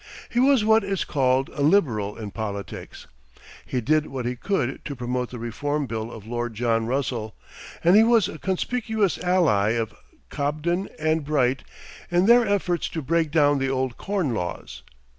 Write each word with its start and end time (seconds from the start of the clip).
He 0.29 0.39
was 0.39 0.65
what 0.65 0.83
is 0.83 1.03
called 1.05 1.49
a 1.49 1.61
Liberal 1.61 2.17
in 2.17 2.31
politics. 2.31 3.05
He 3.67 3.81
did 3.81 4.07
what 4.07 4.25
he 4.25 4.35
could 4.35 4.83
to 4.85 4.95
promote 4.95 5.29
the 5.29 5.37
reform 5.37 5.85
bill 5.85 6.11
of 6.11 6.25
Lord 6.25 6.55
John 6.55 6.87
Russell, 6.87 7.35
and 7.83 7.95
he 7.95 8.01
was 8.01 8.27
a 8.27 8.39
conspicuous 8.39 9.19
ally 9.19 9.73
of 9.73 9.93
Cobden 10.29 10.89
and 10.97 11.23
Bright 11.23 11.63
in 12.09 12.25
their 12.25 12.43
efforts 12.47 12.89
to 12.89 13.03
break 13.03 13.29
down 13.29 13.59
the 13.59 13.69
old 13.69 13.95
corn 13.97 14.33
laws. 14.33 14.81